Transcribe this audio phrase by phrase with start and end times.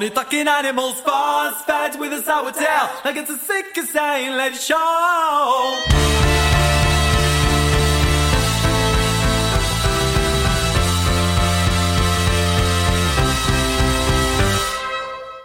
[0.00, 0.98] funny talking animals.
[1.00, 3.74] Fast fads with a sour tail, like it's a sick
[4.36, 6.29] let it show.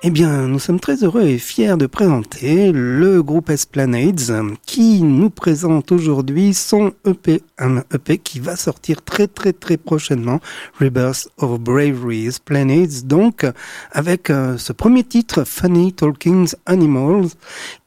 [0.07, 5.31] Eh bien, nous sommes très heureux et fiers de présenter le groupe Esplanades qui nous
[5.31, 10.41] présente aujourd'hui son EP, un EP qui va sortir très très très prochainement,
[10.79, 12.27] Rebirth of Bravery.
[12.27, 13.47] Esplanades, donc
[13.93, 17.29] avec euh, ce premier titre, Funny Talking Animals,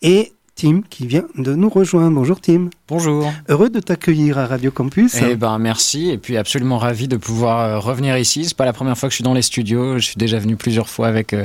[0.02, 2.16] et Tim qui vient de nous rejoindre.
[2.16, 2.70] Bonjour Tim.
[2.88, 3.32] Bonjour.
[3.48, 5.14] Heureux de t'accueillir à Radio Campus.
[5.22, 8.44] Eh ben merci et puis absolument ravi de pouvoir euh, revenir ici.
[8.44, 9.98] C'est pas la première fois que je suis dans les studios.
[9.98, 11.44] Je suis déjà venu plusieurs fois avec euh,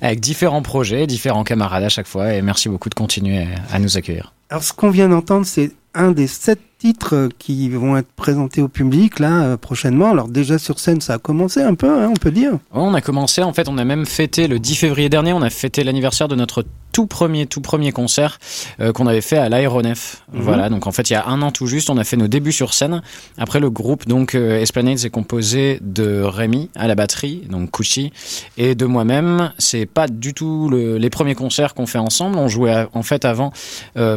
[0.00, 3.98] avec différents projets, différents camarades à chaque fois et merci beaucoup de continuer à nous
[3.98, 4.32] accueillir.
[4.48, 8.68] Alors ce qu'on vient d'entendre, c'est un des sept titres qui vont être présentés au
[8.68, 10.10] public là euh, prochainement.
[10.10, 12.52] Alors déjà sur scène, ça a commencé un peu, hein, on peut dire.
[12.72, 15.50] On a commencé, en fait, on a même fêté le 10 février dernier, on a
[15.50, 18.38] fêté l'anniversaire de notre tout premier, tout premier concert
[18.80, 20.22] euh, qu'on avait fait à l'aéronef.
[20.32, 20.40] Mhm.
[20.42, 22.28] Voilà, donc en fait, il y a un an tout juste, on a fait nos
[22.28, 23.02] débuts sur scène.
[23.36, 28.12] Après, le groupe, donc euh, Esplanades, est composé de Rémi à la batterie, donc Kuchi,
[28.58, 29.52] et de moi-même.
[29.58, 32.38] C'est pas du tout le- les premiers concerts qu'on fait ensemble.
[32.38, 33.52] On jouait à- en fait avant
[33.96, 34.16] euh,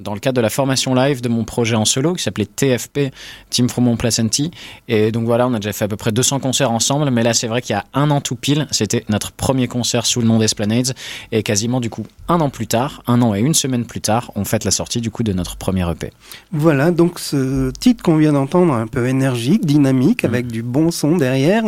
[0.00, 3.12] dans le cadre de la formation live de mon projet en solo qui s'appelait TFP,
[3.50, 4.50] Team Fromont Placenti.
[4.88, 7.34] Et donc voilà, on a déjà fait à peu près 200 concerts ensemble, mais là
[7.34, 10.26] c'est vrai qu'il y a un an tout pile, c'était notre premier concert sous le
[10.26, 10.94] nom d'Esplanades,
[11.32, 14.30] et quasiment du coup un an plus tard, un an et une semaine plus tard,
[14.34, 16.12] on fête la sortie du coup de notre premier EP.
[16.52, 21.16] Voilà, donc ce titre qu'on vient d'entendre, un peu énergique, dynamique, avec du bon son
[21.16, 21.64] derrière.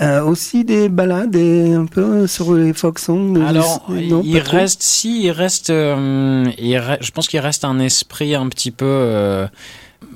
[0.00, 3.36] Euh, aussi des balades et un peu sur les folk songs.
[3.46, 7.78] Alors, non, il reste, si, il reste, euh, il re- je pense qu'il reste un
[7.78, 9.46] esprit un petit peu euh,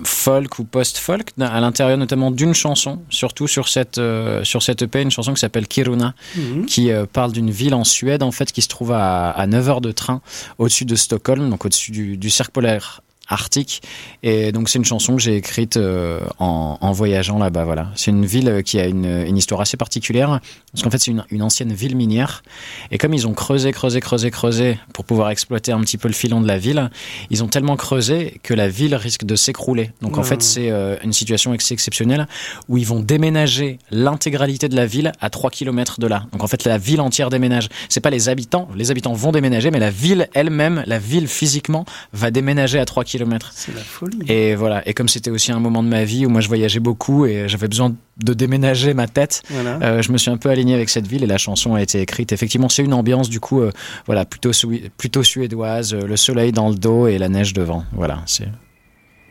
[0.05, 5.01] folk ou post-folk à l'intérieur notamment d'une chanson, surtout sur cette euh, sur cette EP,
[5.03, 6.67] une chanson qui s'appelle Kiruna, Mhm.
[6.67, 9.69] qui euh, parle d'une ville en Suède en fait qui se trouve à, à 9
[9.69, 10.21] heures de train
[10.59, 13.83] au-dessus de Stockholm, donc au-dessus du, du cercle polaire arctique.
[14.23, 17.91] Et donc c'est une chanson que j'ai écrite euh, en, en voyageant là-bas voilà.
[17.95, 20.41] C'est une ville euh, qui a une, une histoire assez particulière
[20.73, 22.43] parce qu'en fait c'est une, une ancienne ville minière.
[22.91, 26.15] Et comme ils ont creusé creusé creusé creusé pour pouvoir exploiter un petit peu le
[26.15, 26.91] filon de la ville
[27.31, 29.91] ils ont tellement creusé que la ville risque de s'écrouler.
[30.03, 32.27] Donc en fait c'est euh, une situation ex- exceptionnelle
[32.69, 36.25] où ils vont déménager l'intégralité de la ville à 3 km de là.
[36.33, 37.69] Donc en fait la ville entière déménage.
[37.89, 41.85] C'est pas les habitants les habitants vont déménager mais la ville elle-même la ville physiquement
[42.13, 43.18] va déménager à 3 km
[43.55, 44.19] C'est la folie.
[44.29, 46.81] et voilà et comme c'était aussi un moment de ma vie où moi je voyageais
[46.81, 49.79] beaucoup et j'avais besoin de déménager ma tête Voilà.
[49.83, 52.01] euh, je me suis un peu aligné avec cette ville et la chanson a été
[52.01, 52.33] écrite.
[52.33, 53.71] Effectivement, c'est une ambiance du coup, euh,
[54.07, 57.85] voilà, plutôt suédoise, euh, le soleil dans le dos et la neige devant.
[57.93, 58.49] Voilà, c'est.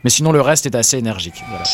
[0.04, 1.42] Mais sinon, le reste est assez énergique.
[1.50, 1.64] Voilà.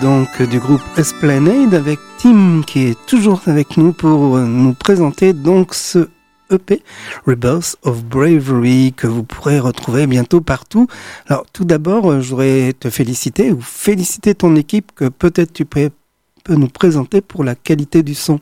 [0.00, 5.74] Donc du groupe Esplanade, avec Tim qui est toujours avec nous pour nous présenter donc
[5.74, 6.08] ce
[6.50, 6.82] EP
[7.26, 10.86] Rebirth of Bravery que vous pourrez retrouver bientôt partout.
[11.26, 15.90] Alors tout d'abord, je voudrais te féliciter ou féliciter ton équipe que peut-être tu peux
[16.48, 18.40] nous présenter pour la qualité du son.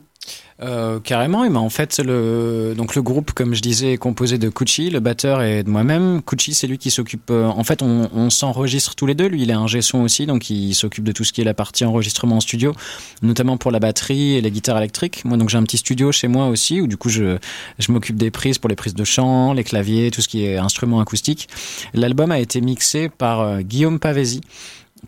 [0.61, 4.47] Euh, carrément, mais en fait, le, donc le groupe, comme je disais, est composé de
[4.47, 6.21] Kuchi, le batteur, et de moi-même.
[6.21, 7.29] Kuchi, c'est lui qui s'occupe.
[7.29, 9.27] Euh, en fait, on, on s'enregistre tous les deux.
[9.27, 11.53] Lui, il est un son aussi, donc il s'occupe de tout ce qui est la
[11.53, 12.73] partie enregistrement en studio,
[13.21, 15.25] notamment pour la batterie et les guitares électriques.
[15.25, 17.37] Moi, donc j'ai un petit studio chez moi aussi, où du coup, je,
[17.77, 20.55] je m'occupe des prises pour les prises de chant, les claviers, tout ce qui est
[20.57, 21.49] instrument acoustique.
[21.93, 24.39] L'album a été mixé par euh, Guillaume Pavesi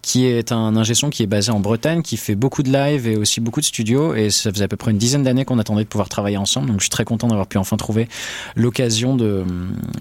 [0.01, 3.08] qui est un ingé son qui est basé en Bretagne, qui fait beaucoup de live
[3.08, 4.13] et aussi beaucoup de studios.
[4.16, 6.68] Et ça faisait à peu près une dizaine d'années qu'on attendait de pouvoir travailler ensemble.
[6.68, 8.08] Donc je suis très content d'avoir pu enfin trouver
[8.56, 9.44] l'occasion de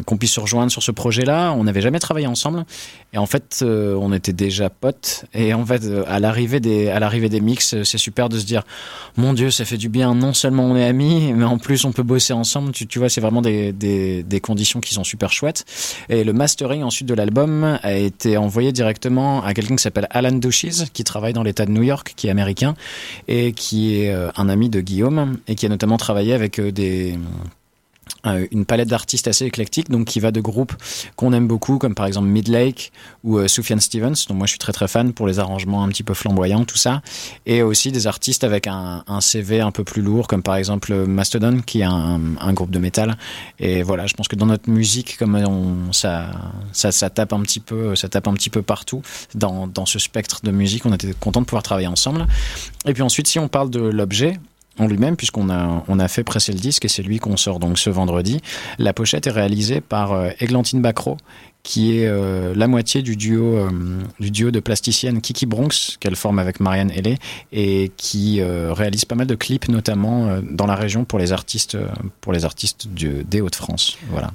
[0.04, 1.52] qu'on puisse se rejoindre sur ce projet-là.
[1.52, 2.64] On n'avait jamais travaillé ensemble.
[3.16, 5.24] Et en fait, euh, on était déjà potes.
[5.32, 8.38] Et en fait, euh, à l'arrivée des, à l'arrivée des mix, euh, c'est super de
[8.38, 8.62] se dire,
[9.16, 10.14] mon Dieu, ça fait du bien.
[10.14, 12.72] Non seulement on est amis, mais en plus on peut bosser ensemble.
[12.72, 15.64] Tu, vois, c'est vraiment des, des, conditions qui sont super chouettes.
[16.10, 20.32] Et le mastering ensuite de l'album a été envoyé directement à quelqu'un qui s'appelle Alan
[20.32, 22.74] Douches, qui travaille dans l'État de New York, qui est américain
[23.28, 27.18] et qui est un ami de Guillaume et qui a notamment travaillé avec des
[28.50, 30.74] une palette d'artistes assez éclectique, donc qui va de groupes
[31.16, 32.92] qu'on aime beaucoup, comme par exemple Midlake
[33.24, 35.88] ou euh, Sufjan Stevens, dont moi je suis très très fan pour les arrangements un
[35.88, 37.02] petit peu flamboyants, tout ça,
[37.46, 41.60] et aussi des artistes avec un, CV un peu plus lourd, comme par exemple Mastodon,
[41.64, 43.16] qui est un, groupe de métal.
[43.58, 46.30] Et voilà, je pense que dans notre musique, comme ça,
[46.72, 49.02] ça, ça, tape un petit peu, ça tape un petit peu partout
[49.34, 52.26] dans, dans ce spectre de musique, on était content de pouvoir travailler ensemble.
[52.86, 54.38] Et puis ensuite, si on parle de l'objet,
[54.78, 57.58] en lui-même, puisqu'on a, on a fait presser le disque et c'est lui qu'on sort
[57.58, 58.40] donc ce vendredi.
[58.78, 61.16] La pochette est réalisée par euh, Églantine Bacro,
[61.62, 63.70] qui est euh, la moitié du duo, euh,
[64.20, 67.18] du duo de plasticienne Kiki Bronx, qu'elle forme avec Marianne Hellé,
[67.52, 71.32] et qui euh, réalise pas mal de clips, notamment euh, dans la région pour les
[71.32, 71.76] artistes,
[72.20, 73.98] pour les artistes du, des Hauts-de-France.
[74.10, 74.30] Voilà.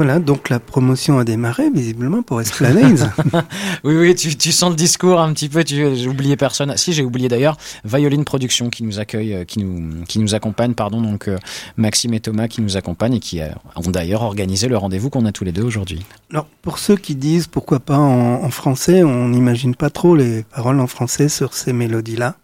[0.00, 3.12] Voilà, donc la promotion a démarré visiblement pour Esplanade.
[3.84, 5.62] oui, oui, tu, tu, sens le discours un petit peu.
[5.66, 6.74] J'ai oublié personne.
[6.78, 10.72] Si, j'ai oublié d'ailleurs Violine Production qui nous accueille, euh, qui nous, qui nous accompagne,
[10.72, 11.02] pardon.
[11.02, 11.36] Donc euh,
[11.76, 13.42] Maxime et Thomas qui nous accompagnent et qui
[13.76, 16.02] ont d'ailleurs organisé le rendez-vous qu'on a tous les deux aujourd'hui.
[16.30, 20.44] Alors pour ceux qui disent pourquoi pas en, en français, on n'imagine pas trop les
[20.44, 22.36] paroles en français sur ces mélodies-là.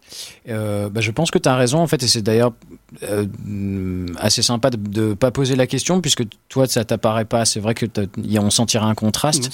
[0.49, 2.53] Euh, bah, je pense que tu as raison en fait et c'est d'ailleurs
[3.03, 7.45] euh, assez sympa de ne pas poser la question puisque toi ça t'apparaît pas.
[7.45, 7.85] C'est vrai que
[8.39, 9.49] on sentirait un contraste.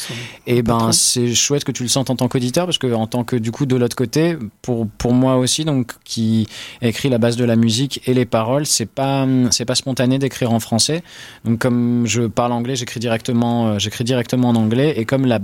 [0.45, 3.23] Et ben c'est chouette que tu le sentes en tant qu'auditeur parce que en tant
[3.23, 6.47] que du coup de l'autre côté pour pour moi aussi donc qui
[6.81, 10.51] écrit la base de la musique et les paroles c'est pas c'est pas spontané d'écrire
[10.51, 11.03] en français.
[11.43, 14.93] Donc comme je parle anglais j'écris directement euh, j'écris directement en anglais.
[14.97, 15.39] Et comme la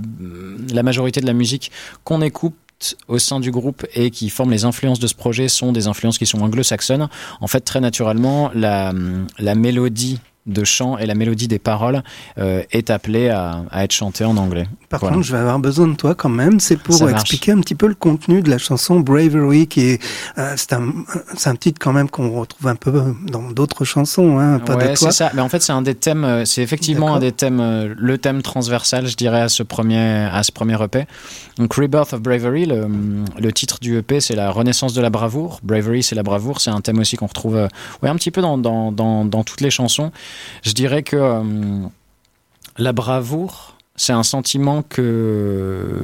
[0.72, 1.72] la majorité de la musique
[2.04, 2.54] qu'on écoute
[3.08, 6.18] au sein du groupe et qui forment les influences de ce projet sont des influences
[6.18, 7.08] qui sont anglo-saxonnes.
[7.40, 8.92] En fait, très naturellement, la,
[9.38, 12.02] la mélodie de chant et la mélodie des paroles
[12.38, 14.66] euh, est appelée à, à, être chantée en anglais.
[14.88, 16.60] Par contre, je vais avoir besoin de toi quand même.
[16.60, 20.02] C'est pour expliquer un petit peu le contenu de la chanson Bravery, qui est
[20.38, 20.92] euh, c'est un,
[21.44, 24.96] un, titre quand même qu'on retrouve un peu dans d'autres chansons, hein, pas ouais, de
[24.96, 25.10] toi.
[25.12, 25.30] c'est ça.
[25.34, 26.24] Mais en fait, c'est un des thèmes.
[26.24, 30.28] Euh, c'est effectivement un des thèmes, euh, le thème transversal, je dirais, à ce premier
[30.32, 31.06] à ce premier EP.
[31.58, 32.88] Donc, Rebirth of Bravery, le,
[33.38, 35.60] le titre du EP, c'est la renaissance de la bravoure.
[35.62, 36.60] Bravery, c'est la bravoure.
[36.60, 37.68] C'est un thème aussi qu'on retrouve,
[38.02, 40.10] ouais, un petit peu dans dans, dans dans toutes les chansons.
[40.62, 41.86] Je dirais que euh,
[42.78, 46.02] la bravoure, c'est un sentiment que,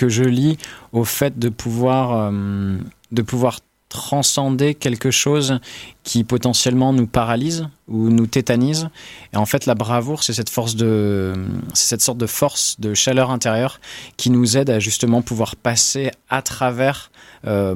[0.00, 0.58] je lis
[0.92, 2.76] au fait de pouvoir, euh,
[3.10, 3.58] de pouvoir
[3.92, 5.60] transcender quelque chose
[6.02, 8.88] qui potentiellement nous paralyse ou nous tétanise.
[9.34, 11.34] Et en fait, la bravoure, c'est cette force de,
[11.74, 13.80] sorte de force, de chaleur intérieure
[14.16, 17.10] qui nous aide à justement pouvoir passer à travers
[17.46, 17.74] euh,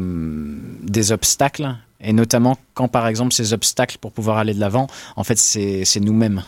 [0.82, 1.76] des obstacles.
[2.00, 4.86] Et notamment quand, par exemple, ces obstacles pour pouvoir aller de l'avant,
[5.16, 6.42] en fait, c'est nous-mêmes.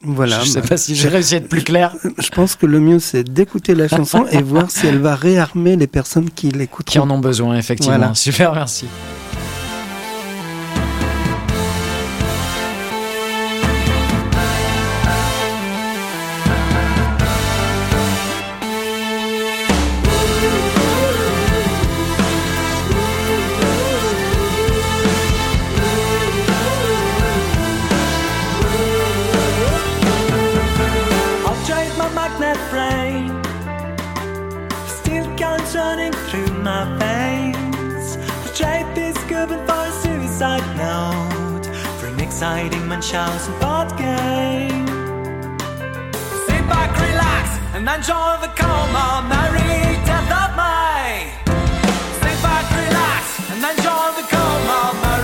[0.00, 0.40] Voilà.
[0.44, 1.92] Je sais pas si j'ai réussi à être plus clair.
[2.18, 5.74] Je pense que le mieux, c'est d'écouter la chanson et voir si elle va réarmer
[5.74, 6.86] les personnes qui l'écoutent.
[6.86, 7.96] Qui en ont besoin, effectivement.
[7.96, 8.14] Voilà.
[8.14, 8.86] Super, merci.
[36.78, 38.16] My veins.
[38.16, 41.66] I'll trade this Cuban for a suicide note
[41.98, 44.86] for an exciting Munchausen board game.
[46.46, 49.26] Sit back, relax, and enjoy the coma.
[49.32, 51.32] Merry 10th of May.
[52.22, 55.17] Sit back, relax, and enjoy the coma.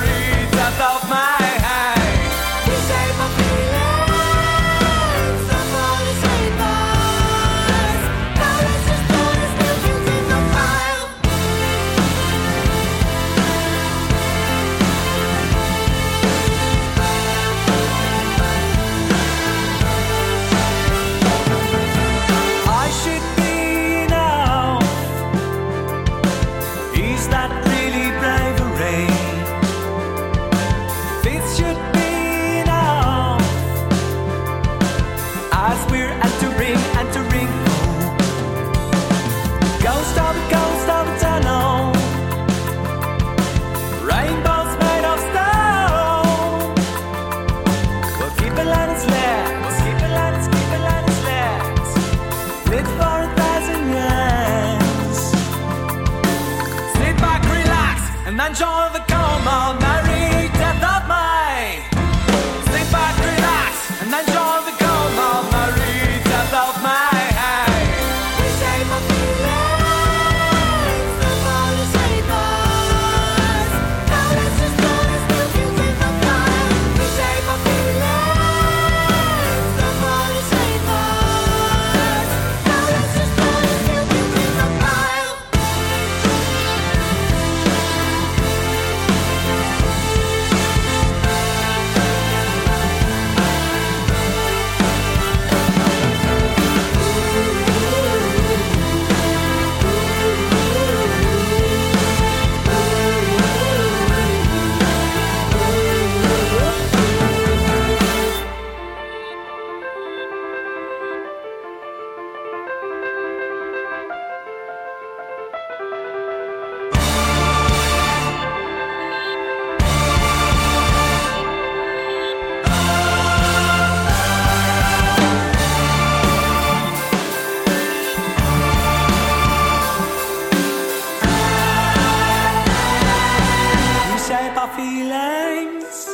[134.85, 136.07] Feelings lines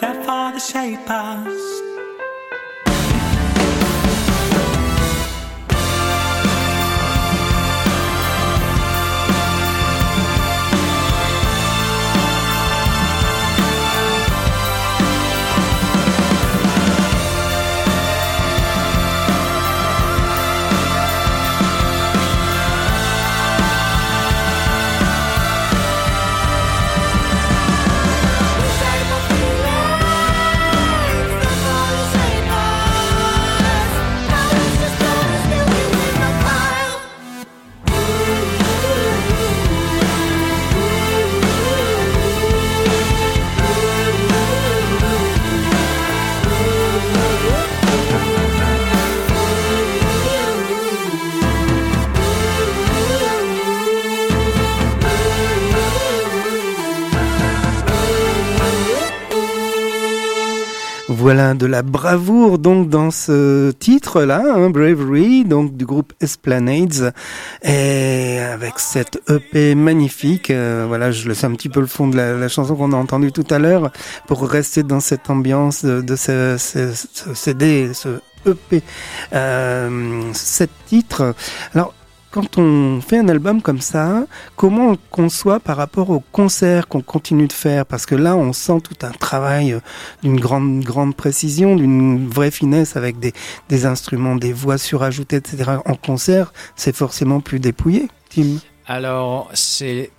[0.00, 1.89] that father shape us.
[61.30, 67.12] Voilà de la bravoure donc dans ce titre-là, hein, Bravery, donc du groupe Esplanades,
[67.62, 70.50] et avec cette EP magnifique.
[70.50, 73.30] euh, voilà, je laisse un petit peu le fond de la, chanson qu'on a entendue
[73.30, 73.92] tout à l'heure
[74.26, 78.08] pour rester dans cette ambiance de, de ce, ce- ce CD, ce
[78.44, 78.82] EP,
[79.32, 81.36] euh, sept titres.
[81.76, 81.94] Alors.
[82.30, 87.02] Quand on fait un album comme ça, comment on conçoit par rapport au concert qu'on
[87.02, 87.84] continue de faire?
[87.84, 89.80] Parce que là, on sent tout un travail euh,
[90.22, 93.32] d'une grande, grande précision, d'une vraie finesse avec des,
[93.68, 95.72] des instruments, des voix surajoutées, etc.
[95.84, 98.58] En concert, c'est forcément plus dépouillé, Tim.
[98.86, 100.12] Alors, c'est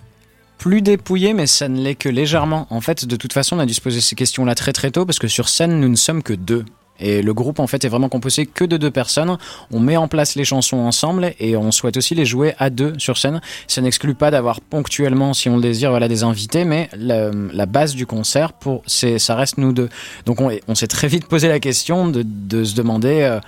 [0.57, 2.67] plus dépouillé, mais ça ne l'est que légèrement.
[2.71, 5.05] En fait, de toute façon, on a dû se poser ces questions-là très très tôt,
[5.05, 6.65] parce que sur scène, nous ne sommes que deux.
[7.01, 9.37] Et le groupe, en fait, est vraiment composé que de deux personnes.
[9.71, 12.93] On met en place les chansons ensemble et on souhaite aussi les jouer à deux
[12.97, 13.41] sur scène.
[13.67, 17.65] Ça n'exclut pas d'avoir ponctuellement, si on le désire, voilà, des invités, mais la, la
[17.65, 19.89] base du concert, pour, c'est, ça reste nous deux.
[20.25, 23.21] Donc, on, on s'est très vite posé la question de, de se demander.
[23.21, 23.39] euh,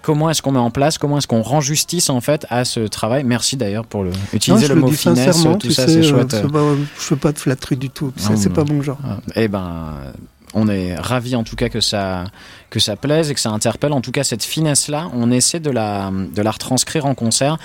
[0.00, 2.80] Comment est-ce qu'on met en place, comment est-ce qu'on rend justice en fait à ce
[2.80, 6.36] travail Merci d'ailleurs pour le, utiliser Non, le mot finesse, tout ça, c'est euh, chouette.
[6.36, 8.12] je fais pas de flatterie du tout.
[8.16, 8.96] C'est pas mon genre.
[9.34, 9.94] Eh ben,
[10.54, 12.24] on est ravis en tout cas que ça,
[12.70, 13.92] que ça plaise et que ça interpelle.
[13.92, 17.58] En tout cas, cette finesse-là, on essaie de la, de la retranscrire en concert.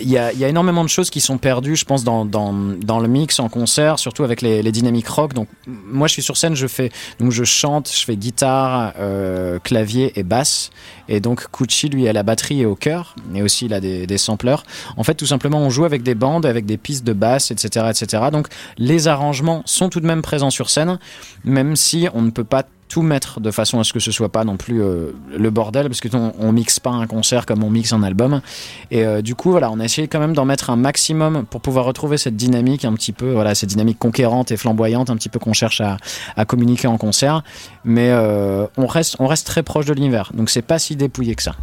[0.00, 2.24] Il y, a, il y a énormément de choses qui sont perdues, je pense, dans,
[2.24, 5.34] dans, dans le mix en concert, surtout avec les, les dynamiques rock.
[5.34, 9.60] Donc, moi, je suis sur scène, je fais, donc je chante, je fais guitare, euh,
[9.60, 10.70] clavier et basse.
[11.08, 14.06] Et donc, Kuchi, lui, à la batterie et au chœur, et aussi il a des,
[14.06, 14.64] des sampleurs.
[14.96, 17.86] En fait, tout simplement, on joue avec des bandes, avec des pistes de basse, etc.,
[17.90, 18.24] etc.
[18.32, 20.98] Donc, les arrangements sont tout de même présents sur scène,
[21.44, 24.28] même si on ne peut pas tout mettre de façon à ce que ce soit
[24.28, 27.70] pas non plus euh, le bordel parce que on, mixe pas un concert comme on
[27.70, 28.40] mixe un album.
[28.90, 31.60] Et euh, du coup voilà on a essayé quand même d'en mettre un maximum pour
[31.60, 35.28] pouvoir retrouver cette dynamique un petit peu voilà cette dynamique conquérante et flamboyante un petit
[35.28, 35.96] peu qu'on cherche à,
[36.36, 37.42] à communiquer en concert.
[37.84, 40.30] Mais euh, on reste on reste très proche de l'univers.
[40.34, 41.56] Donc c'est pas si dépouillé que ça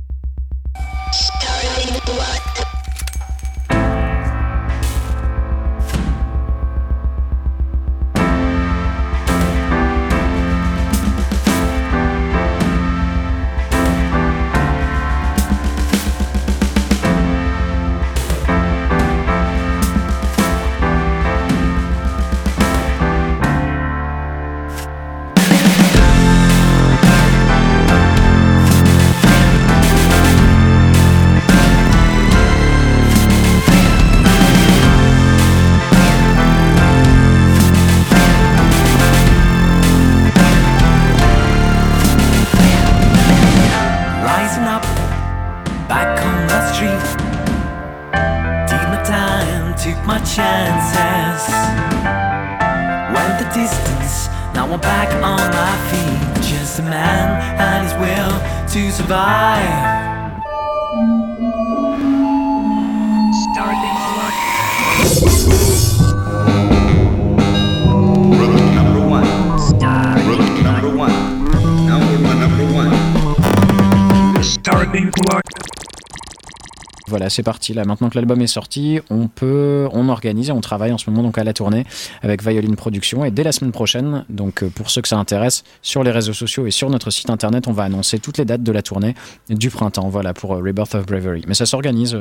[74.92, 75.71] being blocked.
[77.12, 77.74] Voilà, c'est parti.
[77.74, 81.10] Là, maintenant que l'album est sorti, on peut, on organise et on travaille en ce
[81.10, 81.86] moment donc à la tournée
[82.24, 83.24] avec Violine Production.
[83.26, 86.34] Et dès la semaine prochaine, donc euh, pour ceux que ça intéresse, sur les réseaux
[86.34, 89.14] sociaux et sur notre site internet, on va annoncer toutes les dates de la tournée
[89.50, 90.08] du printemps.
[90.10, 91.44] Voilà pour euh, Rebirth of Bravery.
[91.48, 92.18] Mais ça s'organise.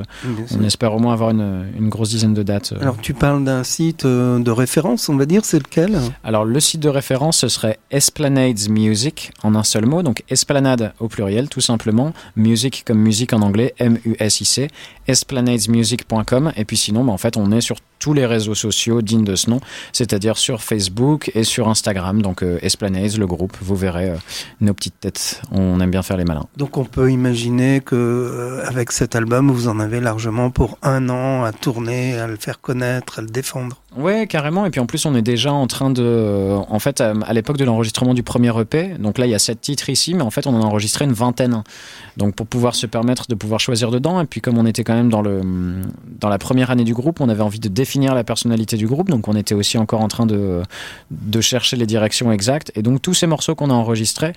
[0.58, 2.72] On espère au moins avoir une, une grosse dizaine de dates.
[2.72, 2.82] euh.
[2.82, 5.96] Alors, tu parles d'un site de référence, on va dire, c'est lequel?
[6.24, 10.92] Alors, le site de référence, ce serait Esplanades Music en un seul mot, donc Esplanade
[10.98, 12.12] au pluriel, tout simplement.
[12.34, 14.68] Music comme musique en anglais, M-U-S-I-C,
[15.06, 16.52] esplanadesmusic.com.
[16.56, 19.36] Et puis sinon, bah, en fait, on est sur tous les réseaux sociaux dignes de
[19.36, 19.60] ce nom,
[19.92, 22.22] c'est-à-dire sur Facebook et sur Instagram.
[22.22, 24.16] Donc euh, Esplanades, le groupe, vous verrez euh,
[24.60, 25.42] nos petites têtes.
[25.52, 26.46] On aime bien faire les malins.
[26.56, 31.08] Donc on peut imaginer que euh, avec cet album, vous en avez largement pour un
[31.10, 33.76] an à tourner, à le faire connaître, à le défendre.
[33.96, 34.66] Ouais, carrément.
[34.66, 36.56] Et puis en plus, on est déjà en train de.
[36.68, 39.38] En fait, à à l'époque de l'enregistrement du premier EP, donc là, il y a
[39.38, 41.62] sept titres ici, mais en fait, on en a enregistré une vingtaine.
[42.16, 44.20] Donc pour pouvoir se permettre de pouvoir choisir dedans.
[44.20, 45.42] Et puis comme on était quand même dans, le,
[46.18, 49.08] dans la première année du groupe, on avait envie de définir la personnalité du groupe.
[49.10, 50.62] Donc on était aussi encore en train de,
[51.10, 52.72] de chercher les directions exactes.
[52.74, 54.32] Et donc tous ces morceaux qu'on a enregistrés,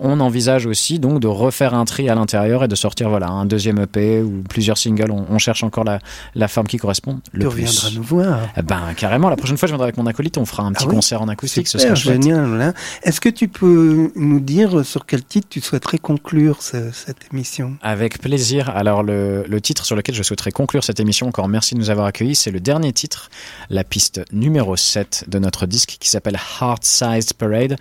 [0.00, 3.46] on envisage aussi donc de refaire un tri à l'intérieur et de sortir voilà un
[3.46, 5.10] deuxième EP ou plusieurs singles.
[5.10, 5.98] On, on cherche encore la,
[6.36, 8.40] la forme qui correspond le tu reviendras nous voir.
[8.56, 9.28] Eh Ben carrément.
[9.28, 10.38] La prochaine fois, je viendrai avec mon acolyte.
[10.38, 11.66] On fera un petit Ah oui concert en acoustique.
[11.66, 12.22] ce Super, sera chouette.
[12.22, 12.60] génial.
[12.62, 12.74] hein.
[13.02, 17.76] Est-ce que tu peux nous dire sur quel titre tu souhaiterais conclure ce- cette émission?
[17.82, 18.68] Avec plaisir.
[18.70, 21.90] Alors le, le titre sur lequel je souhaiterais conclure cette émission, encore merci de nous
[21.90, 23.30] avoir accueillis, c'est le dernier titre,
[23.70, 27.76] la piste numéro 7 de notre disque qui s'appelle Heart Sized Parade.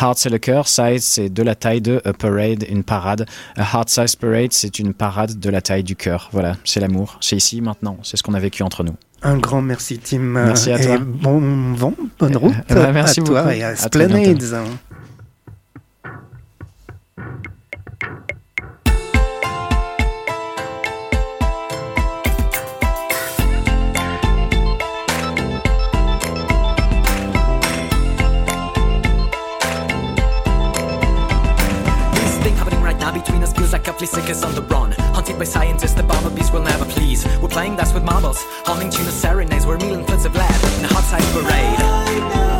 [0.00, 3.26] Heart c'est le cœur, size c'est de la taille de a parade, une parade.
[3.56, 6.28] A Heart Sized Parade c'est une parade de la taille du cœur.
[6.32, 8.94] Voilà, c'est l'amour, c'est ici, maintenant, c'est ce qu'on a vécu entre nous.
[9.22, 10.18] Un grand merci Tim.
[10.20, 10.98] Merci à et toi.
[10.98, 13.54] bon vent, bonne Euh, route bah, merci à toi beaucoup.
[13.54, 14.99] et à À
[33.72, 34.92] like a flea sickness on the run.
[35.14, 37.24] Hunted by scientists, the bumblebees will never please.
[37.40, 39.66] We're playing dice with marbles, humming tuna serenades.
[39.66, 42.59] We're mealing plates of lead in a hot side parade.